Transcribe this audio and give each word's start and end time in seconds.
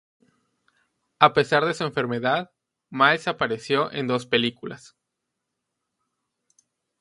A 1.19 1.31
pesar 1.35 1.63
de 1.63 1.75
su 1.75 1.83
enfermedad, 1.83 2.49
Miles 2.89 3.27
apareció 3.27 3.91
en 3.91 4.07
dos 4.07 4.25
películas. 4.25 4.97